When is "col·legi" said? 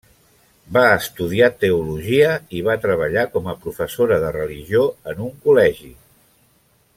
5.45-5.93